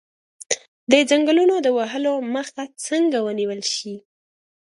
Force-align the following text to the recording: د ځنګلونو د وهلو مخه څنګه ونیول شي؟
د 0.91 0.93
ځنګلونو 1.09 1.55
د 1.61 1.67
وهلو 1.77 2.13
مخه 2.35 2.63
څنګه 2.85 3.17
ونیول 3.27 3.61
شي؟ 3.75 3.93